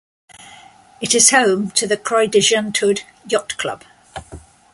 [0.99, 3.83] It is home to the Creux-de-Genthod yacht club.